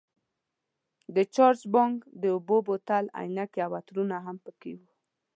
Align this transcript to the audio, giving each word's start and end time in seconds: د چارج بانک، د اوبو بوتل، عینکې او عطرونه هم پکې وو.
د 1.15 1.17
چارج 1.35 1.61
بانک، 1.73 1.97
د 2.21 2.23
اوبو 2.35 2.57
بوتل، 2.67 3.05
عینکې 3.19 3.59
او 3.65 3.71
عطرونه 3.79 4.15
هم 4.25 4.35
پکې 4.45 4.71
وو. 4.77 4.85